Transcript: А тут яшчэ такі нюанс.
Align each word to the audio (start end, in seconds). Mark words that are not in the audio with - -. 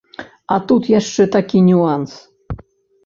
А 0.53 0.57
тут 0.71 0.89
яшчэ 0.99 1.27
такі 1.37 1.61
нюанс. 1.69 2.11